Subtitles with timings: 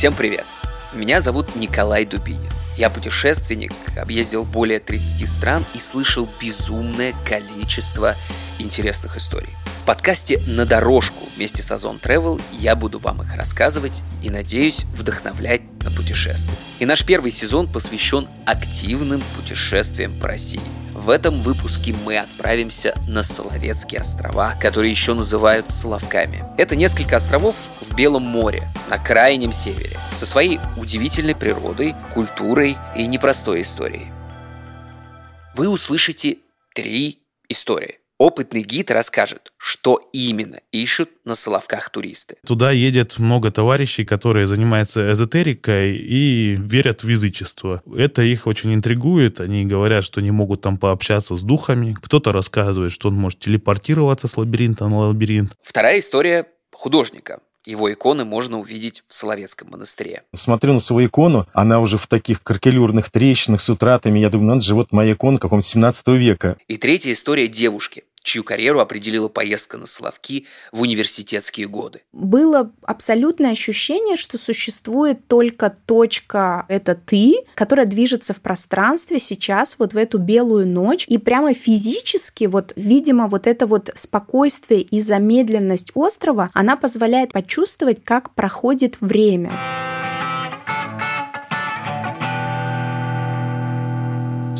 [0.00, 0.46] Всем привет!
[0.94, 2.50] Меня зовут Николай Дубинин.
[2.78, 8.16] Я путешественник, объездил более 30 стран и слышал безумное количество
[8.58, 9.54] интересных историй.
[9.78, 14.84] В подкасте «На дорожку» вместе с Озон Travel я буду вам их рассказывать и, надеюсь,
[14.84, 16.56] вдохновлять на путешествия.
[16.78, 20.62] И наш первый сезон посвящен активным путешествиям по России–
[21.00, 26.44] в этом выпуске мы отправимся на Соловецкие острова, которые еще называют Соловками.
[26.58, 33.06] Это несколько островов в Белом море, на крайнем севере, со своей удивительной природой, культурой и
[33.06, 34.12] непростой историей.
[35.54, 36.38] Вы услышите
[36.74, 37.98] три истории.
[38.20, 42.36] Опытный гид расскажет, что именно ищут на Соловках туристы.
[42.46, 47.82] Туда едет много товарищей, которые занимаются эзотерикой и верят в язычество.
[47.96, 49.40] Это их очень интригует.
[49.40, 51.96] Они говорят, что не могут там пообщаться с духами.
[51.98, 55.52] Кто-то рассказывает, что он может телепортироваться с лабиринта на лабиринт.
[55.62, 57.40] Вторая история художника.
[57.66, 60.22] Его иконы можно увидеть в Соловецком монастыре.
[60.34, 64.18] Смотрю на свою икону, она уже в таких каркелюрных трещинах с утратами.
[64.18, 66.56] Я думаю, надо же, вот моя икона какого-нибудь 17 века.
[66.68, 72.02] И третья история девушки, чью карьеру определила поездка на Соловки в университетские годы.
[72.12, 79.94] Было абсолютное ощущение, что существует только точка «это ты», которая движется в пространстве сейчас, вот
[79.94, 85.92] в эту белую ночь, и прямо физически, вот, видимо, вот это вот спокойствие и замедленность
[85.94, 89.79] острова, она позволяет почувствовать, как проходит время.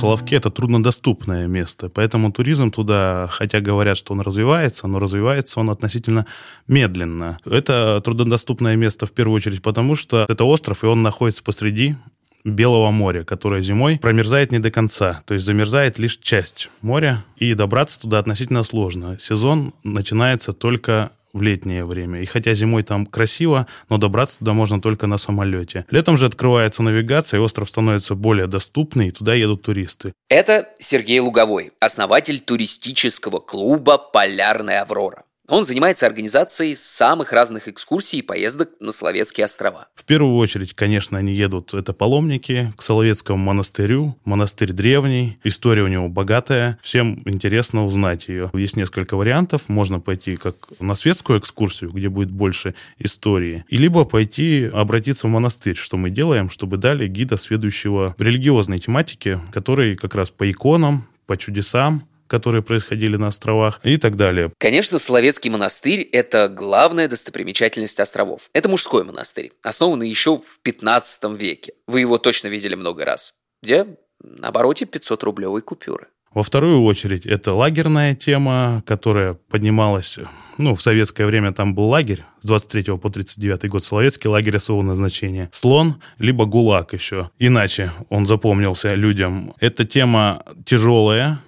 [0.01, 5.69] Соловки– это труднодоступное место, поэтому туризм туда, хотя говорят, что он развивается, но развивается он
[5.69, 6.25] относительно
[6.67, 7.39] медленно.
[7.45, 11.97] Это труднодоступное место в первую очередь потому, что это остров, и он находится посреди
[12.45, 17.53] Белого моря, которое зимой промерзает не до конца, то есть замерзает лишь часть моря, и
[17.53, 19.19] добраться туда относительно сложно.
[19.21, 22.23] Сезон начинается только в летнее время.
[22.23, 25.85] И хотя зимой там красиво, но добраться туда можно только на самолете.
[25.91, 30.13] Летом же открывается навигация, и остров становится более доступный, и туда едут туристы.
[30.29, 35.25] Это Сергей Луговой, основатель туристического клуба «Полярная Аврора».
[35.51, 39.89] Он занимается организацией самых разных экскурсий и поездок на Соловецкие острова.
[39.97, 44.17] В первую очередь, конечно, они едут, это паломники, к Соловецкому монастырю.
[44.25, 48.49] Монастырь древний, история у него богатая, всем интересно узнать ее.
[48.55, 54.05] Есть несколько вариантов, можно пойти как на светскую экскурсию, где будет больше истории, и либо
[54.05, 59.97] пойти обратиться в монастырь, что мы делаем, чтобы дали гида, сведущего в религиозной тематике, который
[59.97, 64.53] как раз по иконам, по чудесам, которые происходили на островах и так далее.
[64.59, 68.49] Конечно, Соловецкий монастырь– это главная достопримечательность островов.
[68.53, 71.73] Это мужской монастырь, основанный еще в 15 веке.
[71.89, 73.35] Вы его точно видели много раз.
[73.63, 73.87] Где
[74.23, 76.07] на обороте 500-рублевой купюры.
[76.33, 80.17] Во вторую очередь, это лагерная тема, которая поднималась,
[80.59, 84.83] ну, в советское время там был лагерь с 23 по 39 год, Соловецкий лагерь особого
[84.83, 85.49] назначения.
[85.53, 87.31] Слон, либо ГУЛАГ еще.
[87.41, 89.55] Иначе он запомнился людям.
[89.59, 91.41] Эта тема тяжелая,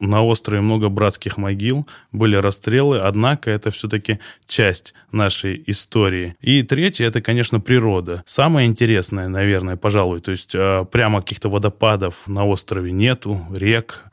[0.00, 6.36] на острове много братских могил, были расстрелы, однако это все-таки часть нашей истории.
[6.40, 8.22] И третье, это, конечно, природа.
[8.26, 14.04] Самое интересное, наверное, пожалуй, то есть а, прямо каких-то водопадов на острове нету, рек,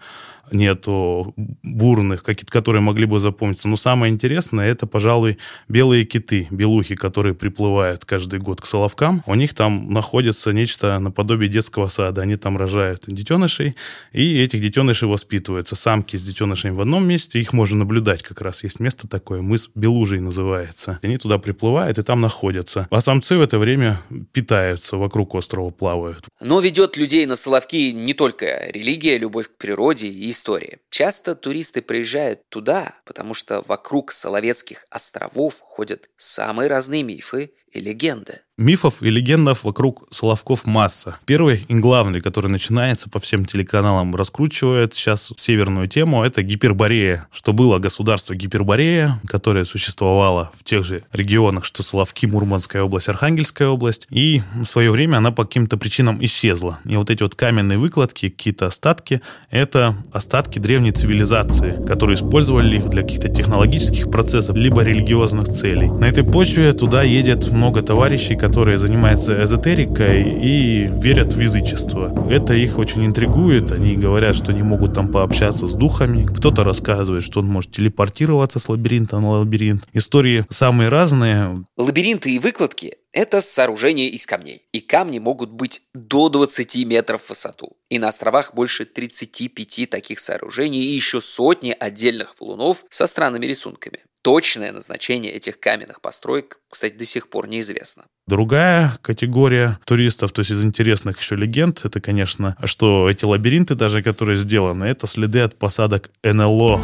[0.54, 1.34] нету
[1.64, 3.68] бурных, которые могли бы запомниться.
[3.68, 5.38] Но самое интересное, это, пожалуй,
[5.68, 9.24] белые киты, белухи, которые приплывают каждый год к Соловкам.
[9.26, 12.22] У них там находится нечто наподобие детского сада.
[12.22, 13.76] Они там рожают детенышей,
[14.12, 15.76] и этих детенышей воспитываются.
[15.76, 18.64] Самки с детенышами в одном месте, их можно наблюдать как раз.
[18.64, 21.00] Есть место такое, мыс Белужий называется.
[21.02, 22.88] Они туда приплывают и там находятся.
[22.90, 26.26] А самцы в это время питаются, вокруг острова плавают.
[26.40, 30.80] Но ведет людей на Соловки не только религия, любовь к природе и истории.
[30.90, 38.42] Часто туристы приезжают туда, потому что вокруг Соловецких островов ходят самые разные мифы и легенды.
[38.56, 41.18] Мифов и легендов вокруг Соловков масса.
[41.26, 47.28] Первый и главный, который начинается по всем телеканалам, раскручивает сейчас северную тему, это Гиперборея.
[47.32, 53.70] Что было государство Гиперборея, которое существовало в тех же регионах, что Соловки, Мурманская область, Архангельская
[53.70, 54.06] область.
[54.12, 56.78] И в свое время она по каким-то причинам исчезла.
[56.86, 62.88] И вот эти вот каменные выкладки, какие-то остатки, это остатки древней цивилизации, которые использовали их
[62.88, 65.90] для каких-то технологических процессов, либо религиозных целей.
[65.90, 72.28] На этой почве туда едет много товарищей, которые занимаются эзотерикой и верят в язычество.
[72.30, 73.72] Это их очень интригует.
[73.72, 76.26] Они говорят, что не могут там пообщаться с духами.
[76.26, 79.88] Кто-то рассказывает, что он может телепортироваться с лабиринта на лабиринт.
[79.94, 81.64] Истории самые разные.
[81.78, 84.64] Лабиринты и выкладки– это сооружения из камней.
[84.74, 87.78] И камни могут быть до 20 метров в высоту.
[87.88, 94.00] И на островах больше 35 таких сооружений и еще сотни отдельных валунов со странными рисунками.
[94.24, 98.06] Точное назначение этих каменных построек, кстати, до сих пор неизвестно.
[98.26, 104.02] Другая категория туристов, то есть из интересных еще легенд, это, конечно, что эти лабиринты даже,
[104.02, 106.82] которые сделаны, это следы от посадок НЛО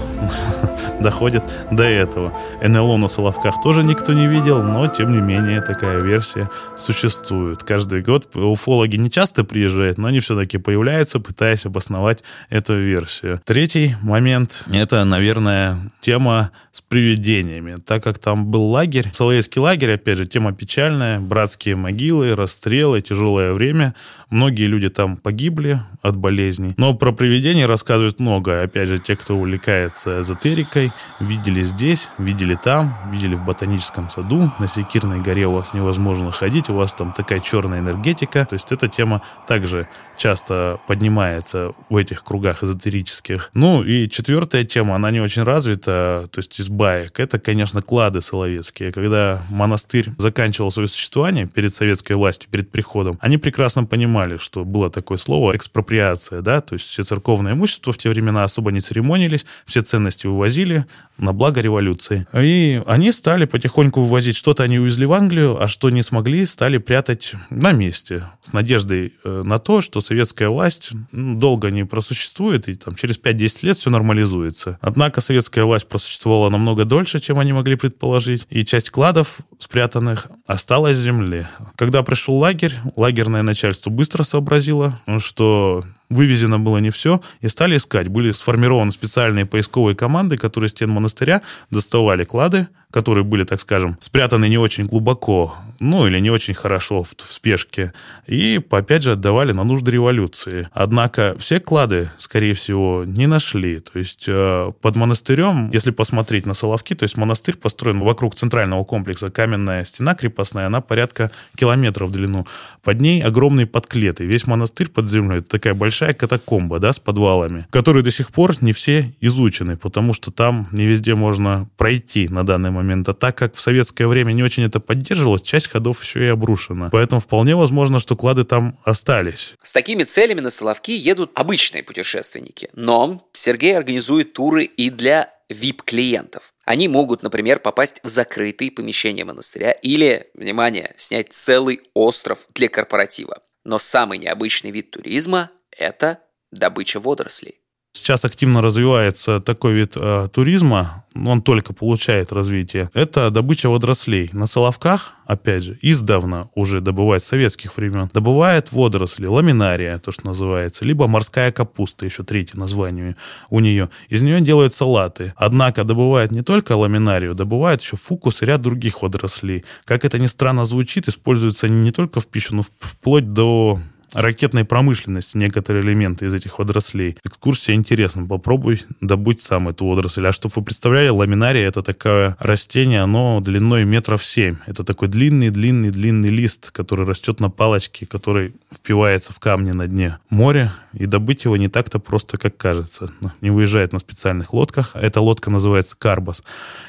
[1.00, 2.38] доходят до этого.
[2.62, 7.64] НЛО на Соловках тоже никто не видел, но, тем не менее, такая версия существует.
[7.64, 13.42] Каждый год уфологи не часто приезжают, но они все-таки появляются, пытаясь обосновать эту версию.
[13.46, 16.82] Третий момент— это, наверное, тема с
[17.30, 17.78] привидениями.
[17.86, 23.54] Так как там был лагерь, Соловецкий лагерь, опять же, тема печальная, братские могилы, расстрелы, тяжелое
[23.54, 23.94] время.
[24.30, 26.74] Многие люди там погибли от болезней.
[26.78, 28.62] Но про привидения рассказывают много.
[28.62, 34.52] Опять же, те, кто увлекается эзотерикой, видели здесь, видели там, видели в ботаническом саду.
[34.60, 38.46] На Секирной горе у вас невозможно ходить, у вас там такая черная энергетика.
[38.46, 39.88] То есть эта тема также
[40.18, 43.50] часто поднимается в этих кругах эзотерических.
[43.54, 47.20] Ну и четвертая тема, она не очень развита, то есть из баек.
[47.20, 48.92] Это, конечно, клады соловецкие.
[48.92, 54.90] Когда монастырь заканчивал свое существование перед советской властью, перед приходом, они прекрасно понимали, что было
[54.90, 59.46] такое слово экспроприация, да, то есть все церковное имущество в те времена особо не церемонились,
[59.66, 60.86] все ценности вывозили
[61.20, 62.26] на благо революции.
[62.34, 64.36] И они стали потихоньку вывозить.
[64.36, 69.14] Что-то они увезли в Англию, а что не смогли, стали прятать на месте с надеждой
[69.24, 73.78] э, на то, что советская власть ну, долго не просуществует, и там через 5-10 лет
[73.78, 74.80] все нормализуется.
[74.82, 80.98] Однако советская власть просуществовала намного дольше, чем они могли предположить, и часть кладов, спрятанных, осталась
[80.98, 81.48] в земле.
[81.76, 88.08] Когда пришел лагерь, лагерное начальство быстро сообразило, что вывезено было не все, и стали искать.
[88.08, 94.50] Были сформированы специальные поисковые команды, которые стен монастыря доставали клады, которые были, так скажем, спрятаны
[94.50, 97.94] не очень глубоко, ну или не очень хорошо в, в спешке,
[98.26, 100.68] и опять же отдавали на нужды революции.
[100.74, 103.80] Однако все клады, скорее всего, не нашли.
[103.80, 108.84] То есть э, под монастырем, если посмотреть на Соловки, то есть монастырь построен вокруг центрального
[108.84, 112.48] комплекса, каменная стена крепостная, она порядка километров в длину.
[112.82, 114.26] Под ней огромные подклеты.
[114.26, 118.56] Весь монастырь под землей это такая большая катакомба, да, с подвалами, которые до сих пор
[118.62, 123.14] не все изучены, потому что там не везде можно пройти на данный момент момента.
[123.14, 126.90] Так как в советское время не очень это поддерживалось, часть ходов еще и обрушена.
[126.92, 129.56] Поэтому вполне возможно, что клады там остались.
[129.62, 132.70] С такими целями на Соловки едут обычные путешественники.
[132.74, 136.54] Но Сергей организует туры и для VIP-клиентов.
[136.66, 143.40] Они могут, например, попасть в закрытые помещения монастыря или, внимание, снять целый остров для корпоратива.
[143.66, 146.20] Но самый необычный вид туризма– это
[146.52, 147.60] добыча водорослей.
[148.00, 152.90] Сейчас активно развивается такой вид э, туризма, он только получает развитие.
[152.94, 154.30] Это добыча водорослей.
[154.32, 160.86] На Соловках, опять же, издавна уже добывают советских времен, добывает водоросли, ламинария, то, что называется,
[160.86, 163.16] либо морская капуста, еще третье название
[163.50, 163.90] у нее.
[164.08, 165.34] Из нее делают салаты.
[165.36, 169.66] Однако добывают не только ламинарию, добывают еще фукус и ряд других водорослей.
[169.84, 173.80] Как это ни странно звучит, используются они не только в пищу, но вплоть до
[174.14, 177.18] ракетной промышленности некоторые элементы из этих водорослей.
[177.24, 178.26] Экскурсия интересна.
[178.26, 180.28] Попробуй добыть сам эту водоросль.
[180.28, 184.58] А чтобы вы представляли, ламинария это такое растение, оно длиной метров семь.
[184.66, 190.74] Это такой длинный-длинный-длинный лист, который растет на палочке, который впивается в камни на дне моря.
[190.94, 193.12] И добыть его не так-то просто, как кажется.
[193.42, 194.92] Не выезжает на специальных лодках.
[194.96, 196.44] Эта лодка называется карбас.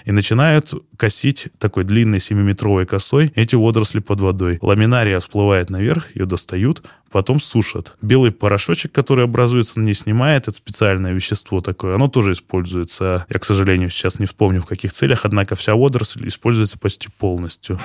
[0.04, 4.58] И начинают косить такой длинной 7-метровой косой эти водоросли под водой.
[4.62, 7.94] Ламинария всплывает наверх, ее достают, потом сушат.
[8.00, 11.94] Белый порошочек, который образуется ней, снимает это специальное вещество такое.
[11.94, 13.26] Оно тоже используется.
[13.28, 17.78] Я, к сожалению, сейчас не вспомню в каких целях, однако вся водоросль используется почти полностью.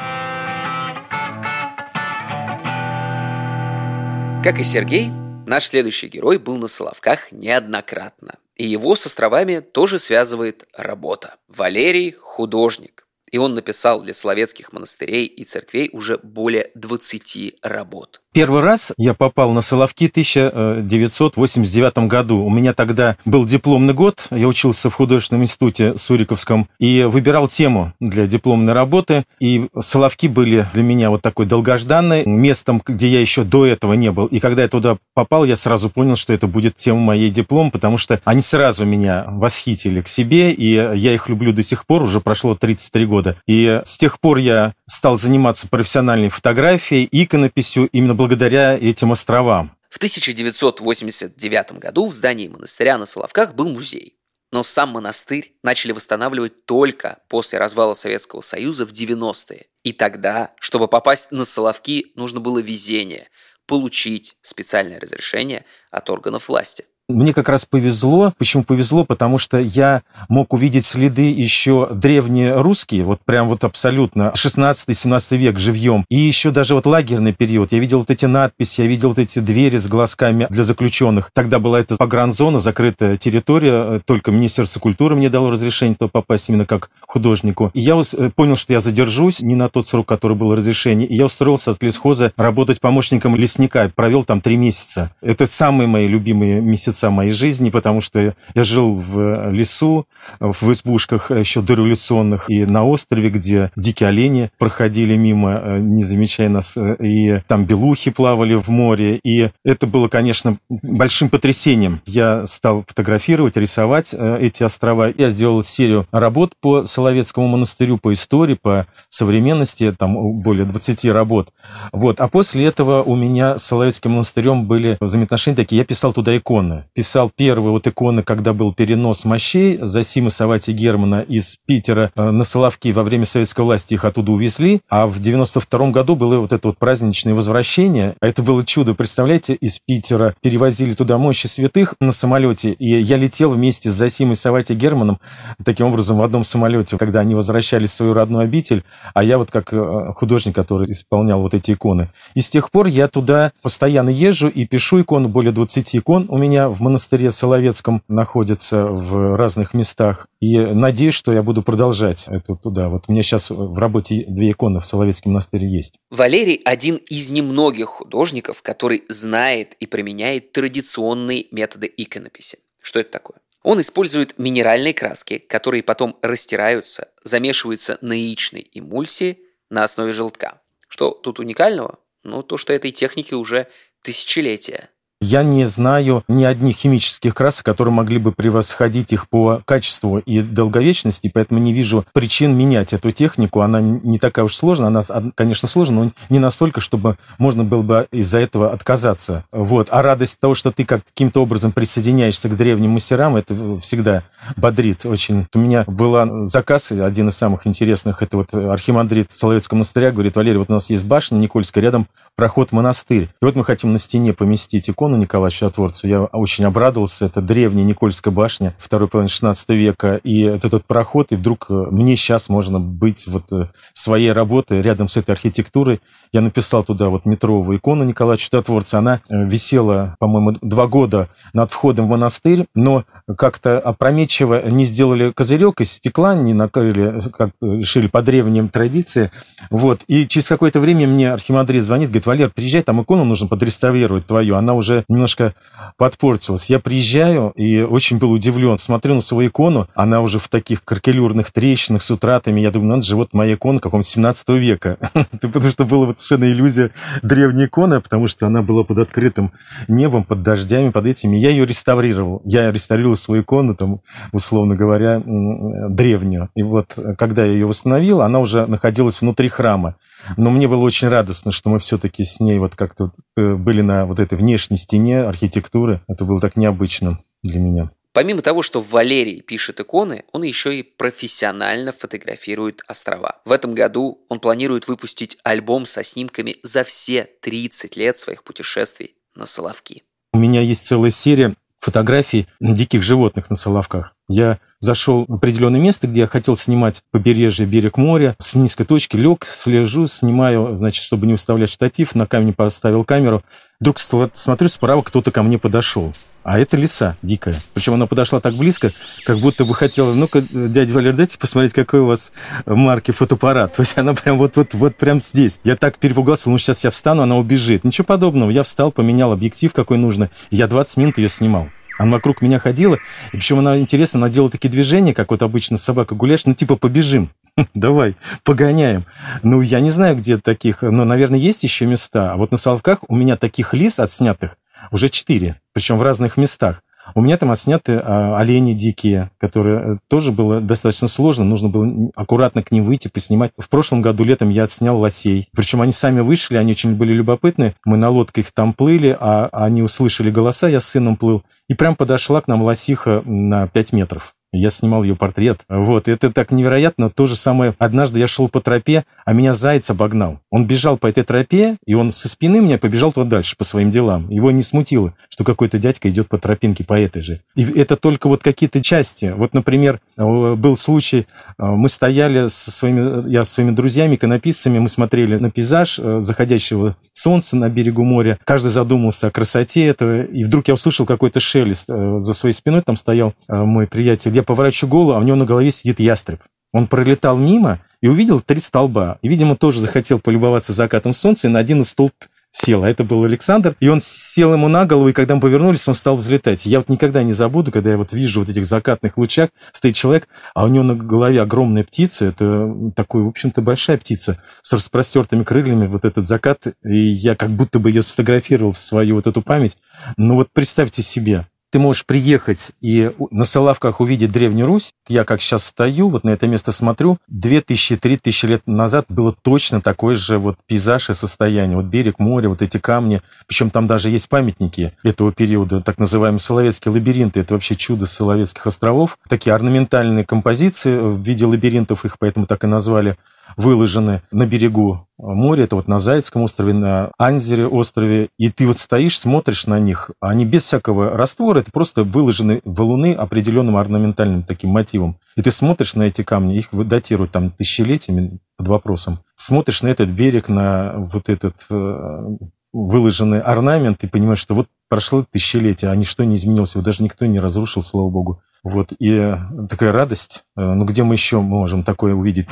[4.43, 5.09] Как и Сергей,
[5.47, 8.35] наш следующий герой был на Соловках неоднократно.
[8.55, 11.35] И его с островами тоже связывает работа.
[11.47, 13.05] Валерий– художник
[13.35, 18.21] и он написал для словецких монастырей и церквей уже более 20 работ.
[18.35, 22.43] Первый раз я попал на Соловки в 1989 году.
[22.43, 27.93] У меня тогда был дипломный год, я учился в художественном институте Суриковском и выбирал тему
[28.01, 29.23] для дипломной работы.
[29.39, 34.11] И Соловки были для меня вот такой долгожданной местом, где я еще до этого не
[34.11, 34.25] был.
[34.25, 37.97] И когда я туда попал, я сразу понял, что это будет тема моей диплом, потому
[37.97, 42.19] что они сразу меня восхитили к себе, и я их люблю до сих пор, уже
[42.19, 43.37] прошло 33 года.
[43.47, 49.75] И с тех пор я стал заниматься профессиональной фотографией, иконописью именно благодаря этим островам.
[49.89, 54.17] В 1989 году в здании монастыря на Соловках был музей.
[54.51, 59.65] Но сам монастырь начали восстанавливать только после развала Советского Союза в 90-е.
[59.83, 63.29] И тогда, чтобы попасть на Соловки, нужно было везение–
[63.67, 66.85] получить специальное разрешение от органов власти.
[67.07, 68.33] Мне как раз повезло.
[68.39, 69.03] Почему повезло?
[69.03, 75.59] Потому что я мог увидеть следы еще древние русские, вот прям вот абсолютно 16-17 век
[75.59, 76.05] живьем.
[76.09, 77.73] И еще даже вот лагерный период.
[77.73, 81.29] Я видел вот эти надписи, я видел вот эти двери с глазками для заключенных.
[81.31, 83.99] Тогда была эта погранзона, закрытая территория.
[84.05, 87.69] Только Министерство культуры мне дало разрешение туда попасть именно как художнику.
[87.75, 91.07] И я э, понял, что я задержусь не на тот срок, который был разрешение.
[91.07, 93.91] И я устроился от лесхоза работать помощником лесника.
[93.95, 95.11] Провел там три месяца.
[95.21, 96.61] Это самые мои любимые
[96.95, 100.05] месяца моей жизни, потому что я жил в лесу,
[100.39, 106.49] в избушках еще дореволюционных, и на острове, где дикие олени проходили мимо, э, не замечая
[106.49, 109.19] нас, э, и там белухи плавали в море.
[109.23, 112.01] И это было, конечно, большим потрясением.
[112.05, 115.13] Я стал фотографировать, рисовать э, эти острова.
[115.17, 121.49] Я сделал серию работ по Соловецкому монастырю, по истории, по современности, там более 20 работ.
[121.91, 122.19] Вот.
[122.19, 125.79] А после этого у меня с Соловецким монастырем были взаимоотношения такие.
[125.79, 126.84] Я писал туда иконы.
[126.93, 132.43] Писал первые вот иконы, когда был перенос мощей Засима Савати Германа из Питера э, на
[132.43, 132.89] Соловки.
[132.89, 134.81] Во время советской власти их оттуда увезли.
[134.89, 138.15] А в 92 году было вот это вот праздничное возвращение.
[138.21, 138.93] Это было чудо.
[138.93, 142.71] Представляете, из Питера перевозили туда мощи святых на самолете.
[142.71, 145.19] И я летел вместе с Засимой Савати Германом
[145.63, 149.51] таким образом в одном самолете, когда они возвращались в свою родную обитель а я вот
[149.51, 152.09] как э, художник, который исполнял вот эти иконы.
[152.33, 156.37] И с тех пор я туда постоянно езжу и пишу иконы, более 20 икон у
[156.37, 160.27] меня в монастыре Соловецком находится в разных местах.
[160.39, 162.89] И надеюсь, что я буду продолжать это туда.
[162.89, 165.95] Вот у меня сейчас в работе две иконы в Соловецком монастыре есть.
[166.09, 172.59] Валерий один из немногих художников, который знает и применяет традиционные методы иконописи.
[172.81, 173.37] Что это такое?
[173.63, 179.39] Он использует минеральные краски, которые потом растираются, замешиваются на яичной эмульсии
[179.71, 180.61] на основе желтка.
[180.87, 181.97] Что тут уникального?
[182.23, 183.67] Ну, то, что этой технике уже
[184.03, 184.89] тысячелетия.
[185.27, 190.43] Я не знаю ни одних химических красок, которые могли бы превосходить их по качеству и
[190.43, 193.61] долговечности, поэтому не вижу причин менять эту технику.
[193.61, 195.01] Она не такая уж сложная, она,
[195.33, 199.45] конечно, сложная, но не настолько, чтобы можно было бы из-за этого отказаться.
[199.51, 199.87] Вот.
[199.89, 204.21] А радость того, что ты каким-то образом присоединяешься к древним мастерам, это всегда
[204.55, 205.47] бодрит очень.
[205.55, 210.59] У меня был заказ, один из самых интересных, это вот архимандрит Соловецкого монастыря, говорит, Валерий,
[210.59, 212.05] вот у нас есть башня Никольская, рядом
[212.35, 213.23] проход монастырь.
[213.23, 216.07] И вот мы хотим на стене поместить икону Антону Николаевичу Чудотворцу.
[216.07, 217.25] Я очень обрадовался.
[217.25, 220.19] Это древняя Никольская башня второй половины 16 века.
[220.23, 225.07] И этот проход, и вдруг э, мне сейчас можно быть вот э, своей работой рядом
[225.07, 226.01] с этой архитектурой.
[226.31, 228.99] Я написал туда вот метровую икону Николая Чудотворца.
[228.99, 233.05] Она э, висела, по-моему, два года над входом в монастырь, но
[233.37, 239.31] как-то опрометчиво не сделали козырек из стекла, не накрыли, как решили по древним традиции.
[239.69, 240.01] Вот.
[240.07, 244.55] И через какое-то время мне архимандрит звонит, говорит, Валер, приезжай, там икону нужно подреставрировать твою.
[244.55, 245.53] Она уже немножко
[245.97, 246.69] подпортилась.
[246.69, 248.77] Я приезжаю и очень был удивлен.
[248.77, 252.61] Смотрю на свою икону, она уже в таких каркелюрных трещинах с утратами.
[252.61, 254.97] Я думаю, ну, это же вот моя икона какого-нибудь 17 века.
[255.41, 259.51] Потому что была вот совершенно иллюзия древней иконы, потому что она была под открытым
[259.87, 261.37] небом, под дождями, под этими.
[261.37, 262.41] Я ее реставрировал.
[262.45, 266.49] Я реставрировал свою икону, там, условно говоря, древнюю.
[266.55, 269.95] И вот, когда я ее восстановил, она уже находилась внутри храма.
[270.37, 274.05] Но мне было очень радостно, что мы все-таки с ней вот как-то э, были на
[274.05, 276.01] вот этой внешней стене архитектуры.
[276.07, 277.91] Это было так необычно для меня.
[278.13, 283.41] Помимо того, что Валерий пишет иконы, он еще и профессионально фотографирует острова.
[283.43, 289.15] В этом году он планирует выпустить альбом со снимками за все 30 лет своих путешествий
[289.35, 290.03] на Соловки.
[290.31, 294.15] У меня есть целая серия фотографий диких животных на Соловках.
[294.27, 298.35] Я зашел в определенное место, где я хотел снимать побережье, берег моря.
[298.39, 303.43] С низкой точки лег, слежу, снимаю, значит, чтобы не выставлять штатив, на камне поставил камеру.
[303.79, 306.11] Вдруг смотрю, справа кто-то ко мне подошел.
[306.45, 307.55] А это лиса дикая.
[307.73, 308.91] Причем она подошла так близко,
[309.25, 312.31] как будто бы хотела, ну-ка, дядя Валер, дайте посмотреть, какой у вас
[312.67, 313.73] марки фотоаппарат.
[313.73, 315.59] То есть она прям вот, вот, вот прям здесь.
[315.63, 317.83] Я так перепугался, ну сейчас я встану, она убежит.
[317.83, 318.51] Ничего подобного.
[318.51, 320.29] Я встал, поменял объектив, какой нужно.
[320.51, 321.67] Я 20 минут ее снимал.
[321.97, 322.99] Она вокруг меня ходила,
[323.31, 326.75] и причем она, интересно, она делала такие движения, как вот обычно собака гуляешь, ну типа
[326.75, 327.29] побежим,
[327.73, 329.05] давай, погоняем.
[329.41, 332.33] Ну, я не знаю, где таких, но, наверное, есть еще места.
[332.33, 334.57] А вот на Соловках у меня таких лис отснятых
[334.91, 336.81] уже четыре, причем в разных местах.
[337.13, 341.45] У меня там отсняты а, олени дикие, которые э, тоже было достаточно сложно.
[341.45, 343.51] Нужно было аккуратно к ним выйти, поснимать.
[343.57, 345.47] В прошлом году летом я отснял лосей.
[345.55, 347.75] Причем они сами вышли, они очень были любопытны.
[347.85, 351.43] Мы на лодках там плыли, а они услышали голоса, я с сыном плыл.
[351.67, 354.34] И прям подошла к нам лосиха на 5 метров.
[354.55, 355.61] Я снимал ее портрет.
[355.69, 357.09] Вот, это так невероятно.
[357.09, 357.75] То же самое.
[357.77, 360.39] Однажды я шел по тропе, а меня заяц обогнал.
[360.49, 363.91] Он бежал по этой тропе, и он со спины меня побежал туда дальше по своим
[363.91, 364.29] делам.
[364.29, 367.41] Его не смутило, что какой-то дядька идет по тропинке по этой же.
[367.55, 369.33] И это только вот какие-то части.
[369.35, 374.79] Вот, например, э, был случай, э, мы стояли со своими, я со своими друзьями, иконописцами,
[374.79, 378.39] мы смотрели на пейзаж э, заходящего солнца на берегу моря.
[378.43, 380.23] Каждый задумался о красоте этого.
[380.23, 384.33] И вдруг я услышал какой-то шелест за своей спиной, там стоял мой приятель.
[384.33, 386.39] Я поворачиваю голову, а у него на голове сидит ястреб.
[386.71, 389.17] Он пролетал мимо и увидел три столба.
[389.21, 392.13] И, видимо, тоже захотел полюбоваться закатом солнца, и на один из столб
[392.51, 392.83] сел.
[392.83, 393.75] А это был Александр.
[393.79, 396.65] И он сел ему на голову, и когда мы повернулись, он стал взлетать.
[396.65, 400.27] Я вот никогда не забуду, когда я вот вижу вот этих закатных лучах, стоит человек,
[400.53, 402.25] а у него на голове огромная птица.
[402.25, 405.87] Это такой, в общем-то, большая птица с распростертыми крыльями.
[405.87, 406.67] Вот этот закат.
[406.83, 409.77] И я как будто бы ее сфотографировал в свою вот эту память.
[410.17, 414.93] Ну вот представьте себе, ты можешь приехать и на Соловках увидеть Древнюю Русь.
[415.09, 420.15] Я как сейчас стою, вот на это место смотрю, 2000-3000 лет назад было точно такой
[420.15, 421.75] же вот пейзаж и состояние.
[421.75, 423.21] Вот берег, море, вот эти камни.
[423.45, 427.41] Причем там даже есть памятники этого периода, так называемые Соловецкие лабиринты.
[427.41, 429.17] Это вообще чудо Соловецких островов.
[429.27, 433.17] Такие орнаментальные композиции в виде лабиринтов, их поэтому так и назвали
[433.57, 438.79] выложены на берегу моря, это вот на Зайцком острове, на Анзере острове, и ты вот
[438.79, 444.71] стоишь, смотришь на них, они без всякого раствора, это просто выложены валуны определенным орнаментальным таким
[444.71, 445.17] мотивом.
[445.35, 449.19] И ты смотришь на эти камни, их датируют там тысячелетиями под вопросом.
[449.37, 452.37] Смотришь на этот берег, на вот этот э,
[452.73, 457.25] выложенный орнамент, и понимаешь, что вот прошло тысячелетие, а ничто не изменилось, его даже никто
[457.25, 458.41] не разрушил, слава богу.
[458.63, 459.35] Вот, и
[459.69, 460.43] такая радость.
[460.57, 462.47] Э, ну, где мы еще можем такое увидеть?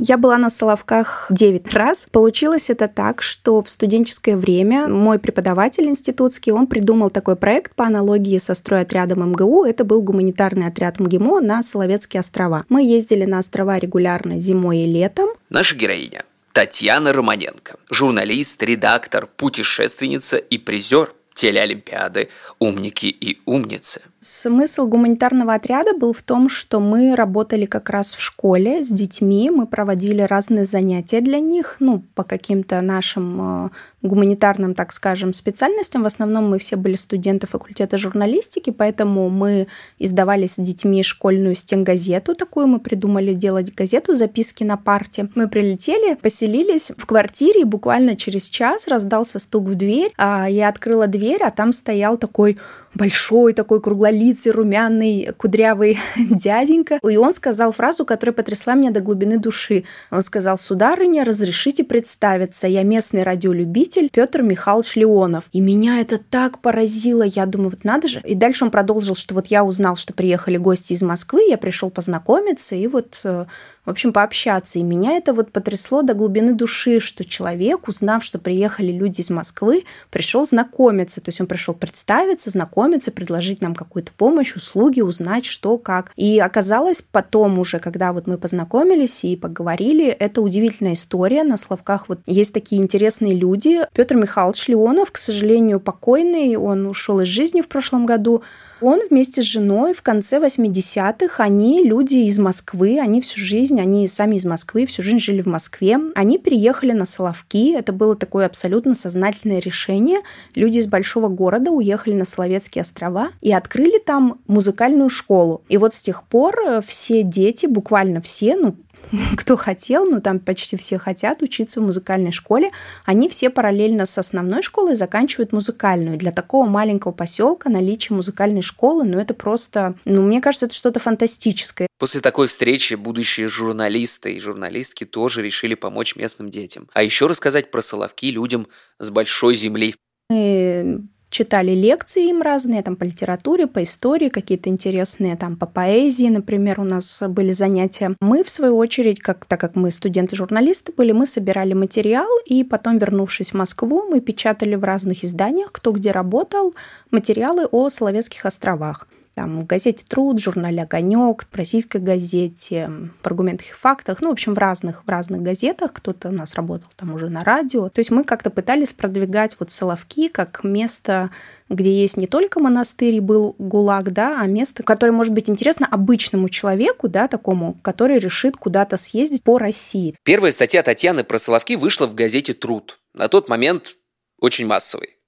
[0.00, 2.06] Я была на Соловках 9 раз.
[2.12, 7.84] Получилось это так, что в студенческое время мой преподаватель институтский, он придумал такой проект по
[7.84, 9.64] аналогии со стройотрядом МГУ.
[9.64, 12.64] Это был гуманитарный отряд МГИМО на Соловецкие острова.
[12.68, 15.30] Мы ездили на острова регулярно зимой и летом.
[15.50, 17.74] Наша героиня Татьяна Романенко.
[17.90, 22.28] Журналист, редактор, путешественница и призер телеолимпиады
[22.60, 24.02] «Умники и умницы».
[24.20, 29.48] Смысл гуманитарного отряда был в том, что мы работали как раз в школе с детьми,
[29.48, 33.70] мы проводили разные занятия для них, ну, по каким-то нашим э,
[34.02, 36.02] гуманитарным, так скажем, специальностям.
[36.02, 39.68] В основном мы все были студенты факультета журналистики, поэтому мы
[40.00, 45.28] издавали с детьми школьную стенгазету такую, мы придумали делать газету «Записки на парте».
[45.36, 50.12] Мы прилетели, поселились в квартире, и буквально через час раздался стук в дверь.
[50.16, 52.58] А я открыла дверь, а там стоял такой
[52.94, 56.98] большой, такой круглолицый, румяный, кудрявый дяденька.
[57.08, 59.84] И он сказал фразу, которая потрясла меня до глубины души.
[60.10, 65.44] Он сказал, сударыня, разрешите представиться, я местный радиолюбитель Петр Михайлович Леонов.
[65.52, 68.20] И меня это так поразило, я думаю, вот надо же.
[68.24, 71.90] И дальше он продолжил, что вот я узнал, что приехали гости из Москвы, я пришел
[71.90, 73.46] познакомиться, и вот э,
[73.88, 74.78] в общем, пообщаться.
[74.78, 79.30] И меня это вот потрясло до глубины души, что человек, узнав, что приехали люди из
[79.30, 81.22] Москвы, пришел знакомиться.
[81.22, 86.12] То есть он пришел представиться, знакомиться, предложить нам какую-то помощь, услуги, узнать, что, как.
[86.16, 91.42] И оказалось потом уже, когда вот мы познакомились и поговорили, это удивительная история.
[91.42, 93.86] На Словках вот есть такие интересные люди.
[93.94, 98.42] Петр Михайлович Леонов, к сожалению, покойный, он ушел из жизни в прошлом году.
[98.80, 104.06] Он вместе с женой в конце 80-х, они люди из Москвы, они всю жизнь, они
[104.06, 105.98] сами из Москвы, всю жизнь жили в Москве.
[106.14, 110.20] Они переехали на Соловки, это было такое абсолютно сознательное решение.
[110.54, 115.62] Люди из большого города уехали на Соловецкие острова и открыли там музыкальную школу.
[115.68, 118.76] И вот с тех пор э, все дети, буквально все, ну,
[119.36, 122.70] кто хотел, ну там почти все хотят учиться в музыкальной школе,
[123.04, 126.18] они все параллельно с основной школой заканчивают музыкальную.
[126.18, 131.00] Для такого маленького поселка наличие музыкальной школы, ну это просто, ну мне кажется, это что-то
[131.00, 131.88] фантастическое.
[131.98, 136.88] После такой встречи будущие журналисты и журналистки тоже решили помочь местным детям.
[136.92, 138.68] А еще рассказать про Соловки людям
[138.98, 139.94] с большой земли.
[140.30, 146.28] Мы читали лекции им разные, там по литературе, по истории, какие-то интересные там по поэзии,
[146.28, 148.16] например, у нас были занятия.
[148.20, 152.98] Мы, в свою очередь, как, так как мы студенты-журналисты были, мы собирали материал, и потом,
[152.98, 156.74] вернувшись в Москву, мы печатали в разных изданиях, кто где работал,
[157.10, 159.06] материалы о Соловецких островах
[159.38, 162.90] там, в газете «Труд», журнале «Огонек», в российской газете,
[163.22, 165.92] в «Аргументах и фактах», ну, в общем, в разных, в разных газетах.
[165.92, 167.88] Кто-то у нас работал там уже на радио.
[167.88, 171.30] То есть мы как-то пытались продвигать вот Соловки как место
[171.70, 175.86] где есть не только монастырь и был ГУЛАГ, да, а место, которое может быть интересно
[175.86, 180.16] обычному человеку, да, такому, который решит куда-то съездить по России.
[180.24, 182.98] Первая статья Татьяны про Соловки вышла в газете «Труд».
[183.12, 183.96] На тот момент
[184.40, 185.18] очень массовой.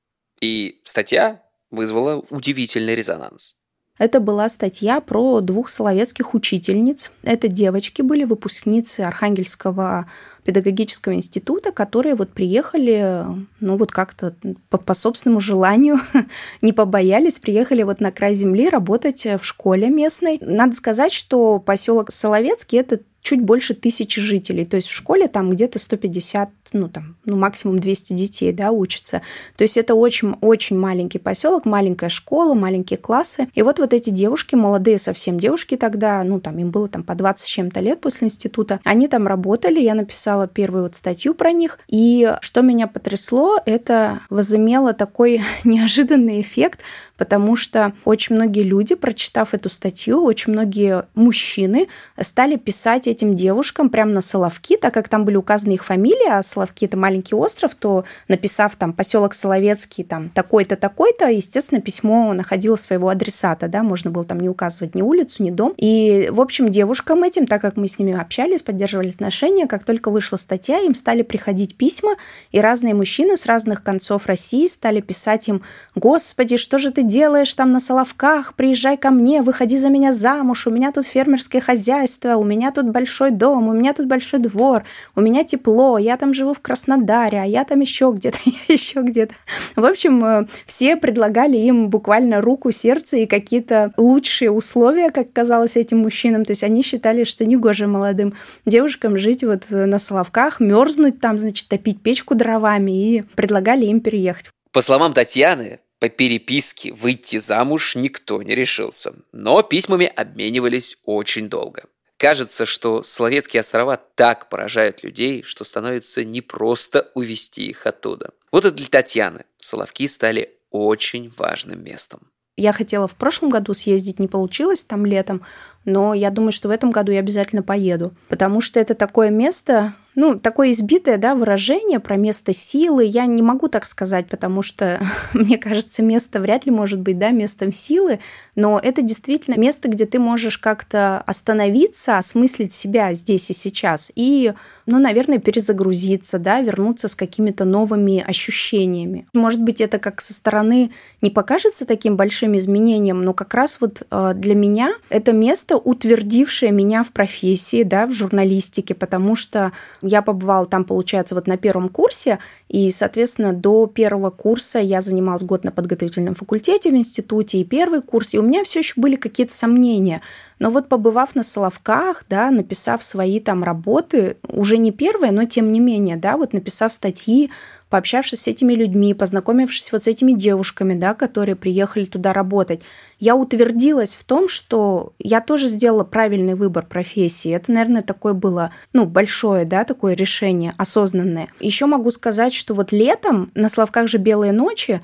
[0.40, 3.59] И статья вызвала удивительный резонанс.
[4.00, 7.12] Это была статья про двух соловецких учительниц.
[7.22, 10.06] Это девочки были, выпускницы Архангельского
[10.50, 13.24] педагогического института, которые вот приехали,
[13.60, 14.34] ну вот как-то
[14.68, 16.00] по, по собственному желанию,
[16.60, 20.38] не побоялись, приехали вот на край земли работать в школе местной.
[20.40, 24.64] Надо сказать, что поселок Соловецкий это чуть больше тысячи жителей.
[24.64, 29.22] То есть в школе там где-то 150, ну там, ну максимум 200 детей, да, учатся.
[29.56, 33.48] То есть это очень-очень маленький поселок, маленькая школа, маленькие классы.
[33.54, 37.14] И вот вот эти девушки, молодые совсем девушки тогда, ну там им было там по
[37.14, 41.52] 20 с чем-то лет после института, они там работали, я написала первую вот статью про
[41.52, 41.78] них.
[41.88, 46.80] И что меня потрясло, это возымело такой неожиданный эффект,
[47.16, 53.90] потому что очень многие люди, прочитав эту статью, очень многие мужчины стали писать этим девушкам
[53.90, 57.74] прямо на Соловки, так как там были указаны их фамилии, а Соловки это маленький остров,
[57.74, 64.10] то написав там поселок Соловецкий, там такой-то, такой-то, естественно, письмо находило своего адресата, да, можно
[64.10, 65.74] было там не указывать ни улицу, ни дом.
[65.76, 70.10] И, в общем, девушкам этим, так как мы с ними общались, поддерживали отношения, как только
[70.20, 72.16] вышла статья, им стали приходить письма,
[72.52, 75.62] и разные мужчины с разных концов России стали писать им,
[75.94, 78.52] господи, что же ты делаешь там на Соловках?
[78.52, 82.90] Приезжай ко мне, выходи за меня замуж, у меня тут фермерское хозяйство, у меня тут
[82.90, 84.82] большой дом, у меня тут большой двор,
[85.16, 89.00] у меня тепло, я там живу в Краснодаре, а я там еще где-то, я еще
[89.00, 89.32] где-то.
[89.74, 95.78] В общем, э, все предлагали им буквально руку, сердце и какие-то лучшие условия, как казалось
[95.78, 96.44] этим мужчинам.
[96.44, 98.34] То есть они считали, что негоже молодым
[98.66, 104.50] девушкам жить вот на Соловках, мерзнуть там, значит, топить печку дровами и предлагали им переехать.
[104.72, 111.84] По словам Татьяны, по переписке выйти замуж никто не решился, но письмами обменивались очень долго.
[112.16, 118.30] Кажется, что Соловецкие острова так поражают людей, что становится непросто увести их оттуда.
[118.50, 122.30] Вот и для Татьяны Соловки стали очень важным местом.
[122.56, 125.46] Я хотела в прошлом году съездить, не получилось там летом,
[125.84, 129.94] но я думаю, что в этом году я обязательно поеду, потому что это такое место,
[130.14, 133.04] ну, такое избитое, да, выражение про место силы.
[133.04, 135.00] Я не могу так сказать, потому что,
[135.32, 138.18] мне кажется, место вряд ли может быть, да, местом силы,
[138.54, 144.52] но это действительно место, где ты можешь как-то остановиться, осмыслить себя здесь и сейчас и,
[144.86, 149.26] ну, наверное, перезагрузиться, да, вернуться с какими-то новыми ощущениями.
[149.32, 150.90] Может быть, это как со стороны
[151.22, 155.76] не покажется таким большим изменением, но как раз вот э, для меня это место, место,
[155.76, 161.56] утвердившее меня в профессии, да, в журналистике, потому что я побывала там, получается, вот на
[161.56, 167.58] первом курсе, и, соответственно, до первого курса я занималась год на подготовительном факультете в институте,
[167.58, 170.20] и первый курс, и у меня все еще были какие-то сомнения.
[170.58, 175.72] Но вот побывав на Соловках, да, написав свои там работы, уже не первые, но тем
[175.72, 177.50] не менее, да, вот написав статьи,
[177.90, 182.82] пообщавшись с этими людьми, познакомившись вот с этими девушками, да, которые приехали туда работать,
[183.18, 187.50] я утвердилась в том, что я тоже сделала правильный выбор профессии.
[187.50, 191.48] Это, наверное, такое было, ну, большое, да, такое решение, осознанное.
[191.58, 195.00] Еще могу сказать, что вот летом на Славках же «Белые ночи»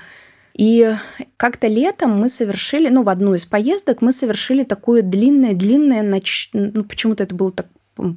[0.59, 0.91] И
[1.37, 6.49] как-то летом мы совершили, ну, в одну из поездок мы совершили такое длинное-длинное, ноч...
[6.55, 7.67] ну, почему-то это было так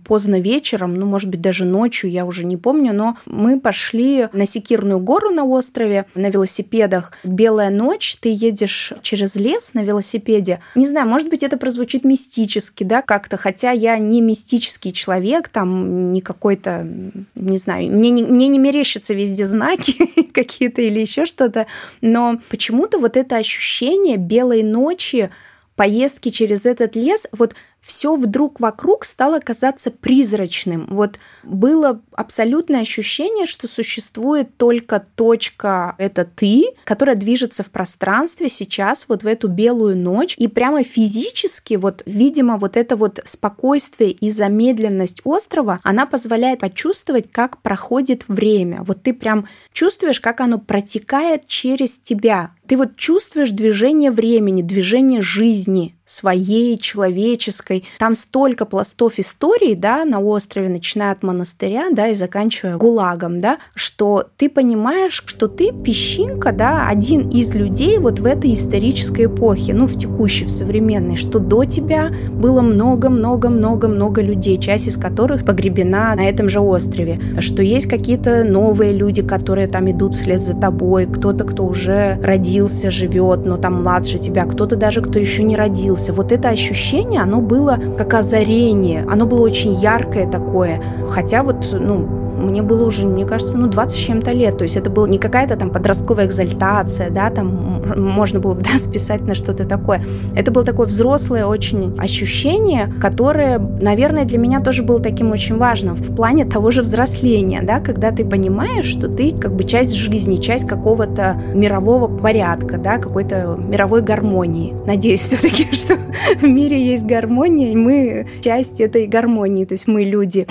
[0.03, 4.45] поздно вечером, ну, может быть, даже ночью, я уже не помню, но мы пошли на
[4.45, 7.13] Секирную гору на острове на велосипедах.
[7.23, 10.59] Белая ночь, ты едешь через лес на велосипеде.
[10.75, 16.11] Не знаю, может быть, это прозвучит мистически, да, как-то, хотя я не мистический человек, там,
[16.11, 16.87] не какой-то,
[17.35, 21.67] не знаю, мне не, мне не мерещатся везде знаки какие-то или еще что-то,
[22.01, 25.29] но почему-то вот это ощущение белой ночи,
[25.75, 30.87] поездки через этот лес, вот все вдруг вокруг стало казаться призрачным.
[30.89, 39.07] Вот было абсолютное ощущение, что существует только точка «это ты», которая движется в пространстве сейчас,
[39.07, 40.35] вот в эту белую ночь.
[40.37, 47.31] И прямо физически, вот, видимо, вот это вот спокойствие и замедленность острова, она позволяет почувствовать,
[47.31, 48.83] как проходит время.
[48.83, 52.51] Вот ты прям чувствуешь, как оно протекает через тебя.
[52.69, 57.85] Ты вот чувствуешь движение времени, движение жизни своей, человеческой.
[57.99, 63.57] Там столько пластов истории, да, на острове, начиная от монастыря, да, и заканчивая ГУЛАГом, да,
[63.75, 69.73] что ты понимаешь, что ты песчинка, да, один из людей вот в этой исторической эпохе,
[69.73, 76.15] ну, в текущей, в современной, что до тебя было много-много-много-много людей, часть из которых погребена
[76.15, 81.05] на этом же острове, что есть какие-то новые люди, которые там идут вслед за тобой,
[81.05, 86.13] кто-то, кто уже родился, живет, но там младше тебя, кто-то даже, кто еще не родился.
[86.13, 90.81] Вот это ощущение, оно было как озарение, оно было очень яркое такое.
[91.07, 94.57] Хотя вот, ну, мне было уже, мне кажется, ну, 20 с чем-то лет.
[94.57, 98.79] То есть это была не какая-то там подростковая экзальтация, да, там можно было бы да,
[98.79, 100.01] списать на что-то такое.
[100.35, 105.95] Это было такое взрослое очень ощущение, которое, наверное, для меня тоже было таким очень важным
[105.95, 110.37] в плане того же взросления, да, когда ты понимаешь, что ты как бы часть жизни,
[110.37, 114.73] часть какого-то мирового порядка, да, какой-то мировой гармонии.
[114.85, 115.95] Надеюсь все-таки, что
[116.39, 120.45] в мире есть гармония, и мы часть этой гармонии, то есть мы люди.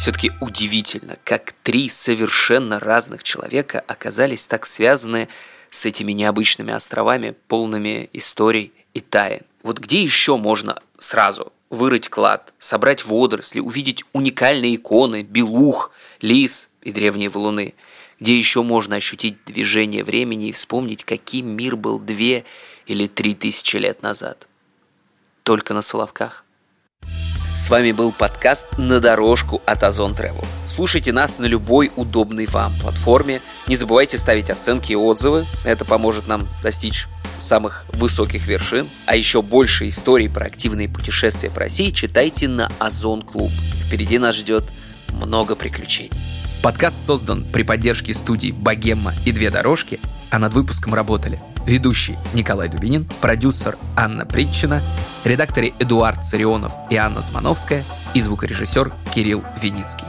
[0.00, 5.28] Все-таки удивительно, как три совершенно разных человека оказались так связаны
[5.68, 9.42] с этими необычными островами, полными историй и тайн.
[9.62, 15.90] Вот где еще можно сразу вырыть клад, собрать водоросли, увидеть уникальные иконы, белух,
[16.22, 17.74] лис и древние валуны?
[18.20, 22.46] Где еще можно ощутить движение времени и вспомнить, каким мир был две
[22.86, 24.48] или три тысячи лет назад?
[25.42, 26.46] Только на Соловках.
[27.52, 30.44] С вами был подкаст «На дорожку» от Озон Travel.
[30.66, 33.42] Слушайте нас на любой удобной вам платформе.
[33.66, 35.46] Не забывайте ставить оценки и отзывы.
[35.64, 37.08] Это поможет нам достичь
[37.40, 38.88] самых высоких вершин.
[39.04, 43.50] А еще больше историй про активные путешествия по России читайте на Озон Клуб.
[43.84, 44.64] Впереди нас ждет
[45.08, 46.12] много приключений.
[46.62, 49.98] Подкаст создан при поддержке студий «Богемма» и «Две дорожки»,
[50.30, 54.82] а над выпуском работали ведущий Николай Дубинин, продюсер Анна Притчина,
[55.24, 60.06] редакторы Эдуард Царионов и Анна Змановская и звукорежиссер Кирилл Виницкий.